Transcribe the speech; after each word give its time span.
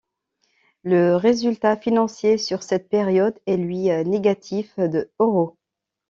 Le 0.83 1.13
résultat 1.15 1.77
financier 1.77 2.39
sur 2.39 2.63
cette 2.63 2.89
période 2.89 3.37
est 3.45 3.55
lui 3.57 3.83
négatif 4.03 4.79
de 4.79 5.11
euros. 5.19 5.59